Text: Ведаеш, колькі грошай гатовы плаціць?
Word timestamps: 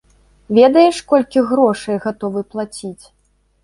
Ведаеш, 0.57 1.03
колькі 1.13 1.45
грошай 1.53 2.03
гатовы 2.09 2.47
плаціць? 2.53 3.03